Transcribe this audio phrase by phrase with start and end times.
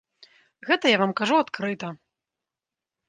[0.69, 1.93] Гэта я вам кажу адкрыта.